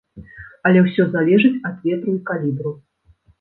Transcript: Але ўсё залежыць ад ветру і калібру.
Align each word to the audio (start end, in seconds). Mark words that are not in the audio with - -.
Але 0.69 0.79
ўсё 0.87 1.05
залежыць 1.15 1.59
ад 1.71 1.77
ветру 1.89 2.17
і 2.17 2.23
калібру. 2.31 2.73